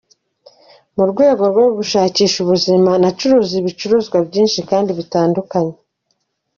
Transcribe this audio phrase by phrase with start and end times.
[0.95, 5.75] Mu rwego rwo gushakisha ubuzima, nacuruje ibicuruzwa byinshi kandi bitandukanye.